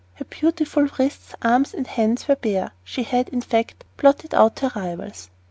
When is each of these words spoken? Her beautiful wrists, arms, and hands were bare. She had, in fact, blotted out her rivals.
Her 0.15 0.25
beautiful 0.25 0.87
wrists, 0.97 1.35
arms, 1.43 1.75
and 1.75 1.85
hands 1.85 2.27
were 2.27 2.35
bare. 2.35 2.71
She 2.83 3.03
had, 3.03 3.29
in 3.29 3.41
fact, 3.41 3.83
blotted 3.97 4.33
out 4.33 4.57
her 4.61 4.71
rivals. 4.75 5.29